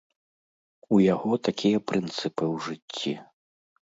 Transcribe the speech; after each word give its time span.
У 0.95 0.97
яго 1.13 1.31
такія 1.49 1.83
прынцыпы 1.91 2.43
ў 2.53 2.65
жыцці. 2.69 3.13